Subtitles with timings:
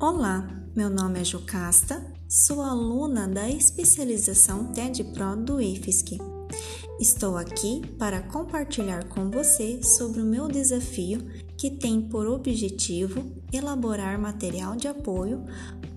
[0.00, 6.18] Olá, meu nome é Jocasta, sou aluna da especialização TED Pro do IFSC.
[7.00, 11.18] Estou aqui para compartilhar com você sobre o meu desafio
[11.56, 15.44] que tem por objetivo elaborar material de apoio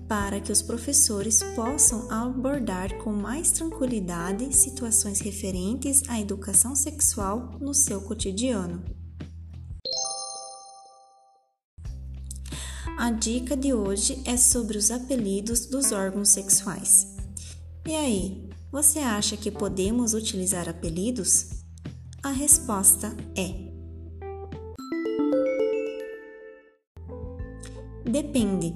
[0.08, 7.72] para que os professores possam abordar com mais tranquilidade situações referentes à educação sexual no
[7.72, 8.82] seu cotidiano.
[13.02, 17.16] A dica de hoje é sobre os apelidos dos órgãos sexuais.
[17.84, 21.48] E aí, você acha que podemos utilizar apelidos?
[22.22, 23.72] A resposta é:
[28.08, 28.72] Depende.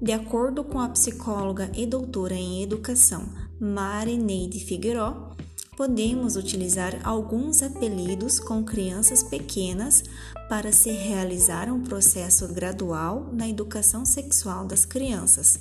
[0.00, 3.28] De acordo com a psicóloga e doutora em educação
[3.60, 5.36] Marineide Figueiró,
[5.78, 10.02] podemos utilizar alguns apelidos com crianças pequenas
[10.48, 15.60] para se realizar um processo gradual na educação sexual das crianças,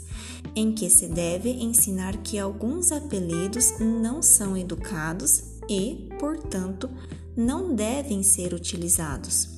[0.55, 6.89] em que se deve ensinar que alguns apelidos não são educados e, portanto,
[7.35, 9.49] não devem ser utilizados.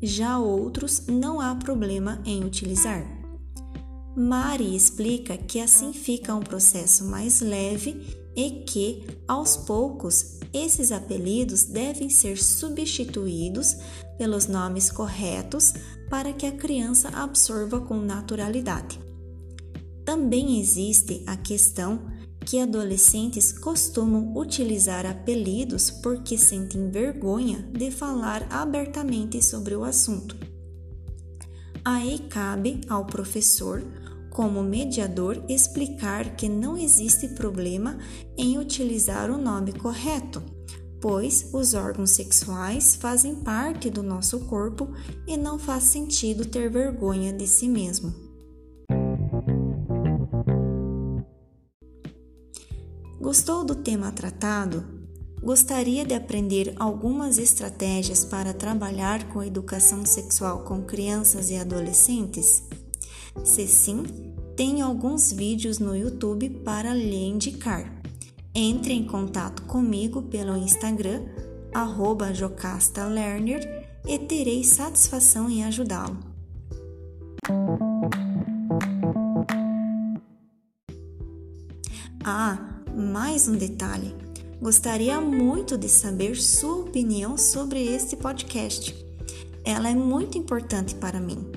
[0.00, 3.04] Já outros não há problema em utilizar.
[4.16, 11.64] Mari explica que assim fica um processo mais leve e que, aos poucos, esses apelidos
[11.64, 13.76] devem ser substituídos
[14.18, 15.74] pelos nomes corretos
[16.08, 19.00] para que a criança absorva com naturalidade.
[20.04, 22.06] Também existe a questão
[22.44, 30.36] que adolescentes costumam utilizar apelidos porque sentem vergonha de falar abertamente sobre o assunto.
[31.82, 33.82] Aí cabe ao professor
[34.34, 37.96] como mediador, explicar que não existe problema
[38.36, 40.42] em utilizar o nome correto,
[41.00, 44.88] pois os órgãos sexuais fazem parte do nosso corpo
[45.24, 48.12] e não faz sentido ter vergonha de si mesmo.
[53.20, 54.84] Gostou do tema tratado?
[55.40, 62.64] Gostaria de aprender algumas estratégias para trabalhar com a educação sexual com crianças e adolescentes?
[63.42, 64.04] Se sim,
[64.56, 68.00] tenho alguns vídeos no YouTube para lhe indicar.
[68.54, 71.22] Entre em contato comigo pelo Instagram,
[72.32, 76.18] jocastalerner, e terei satisfação em ajudá-lo.
[82.22, 82.58] Ah,
[82.94, 84.14] mais um detalhe.
[84.60, 88.94] Gostaria muito de saber sua opinião sobre este podcast.
[89.64, 91.50] Ela é muito importante para mim.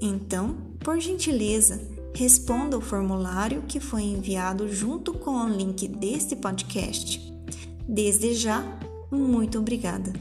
[0.00, 1.80] Então, por gentileza,
[2.14, 7.32] responda o formulário que foi enviado junto com o link deste podcast.
[7.88, 8.62] Desde já,
[9.10, 10.12] muito obrigada.